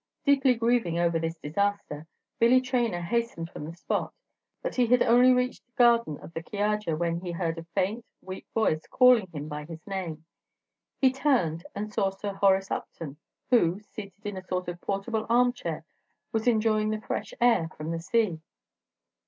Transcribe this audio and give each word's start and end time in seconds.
Deeply 0.25 0.55
grieving 0.55 0.97
over 0.97 1.19
this 1.19 1.37
disaster, 1.37 2.07
Billy 2.39 2.59
Traynor 2.59 3.01
hastened 3.01 3.51
from 3.51 3.65
the 3.65 3.75
spot, 3.75 4.11
but 4.63 4.73
he 4.73 4.87
had 4.87 5.03
only 5.03 5.31
reached 5.31 5.63
the 5.63 5.71
garden 5.73 6.19
of 6.21 6.33
the 6.33 6.41
Chiaja 6.41 6.97
when 6.97 7.19
he 7.19 7.31
heard 7.31 7.59
a 7.59 7.65
faint, 7.75 8.03
weak 8.19 8.47
voice 8.55 8.87
calling 8.87 9.27
him 9.27 9.47
by 9.47 9.63
his 9.63 9.85
name; 9.85 10.25
he 10.97 11.11
turned, 11.11 11.67
and 11.75 11.93
saw 11.93 12.09
Sir 12.09 12.33
Horace 12.33 12.71
Upton, 12.71 13.17
who, 13.51 13.79
seated 13.79 14.25
in 14.25 14.37
a 14.37 14.43
sort 14.47 14.67
of 14.67 14.81
portable 14.81 15.27
arm 15.29 15.53
chair, 15.53 15.85
was 16.31 16.47
enjoying 16.47 16.89
the 16.89 17.01
fresh 17.01 17.35
air 17.39 17.67
from 17.77 17.91
the 17.91 17.99
sea. 17.99 18.41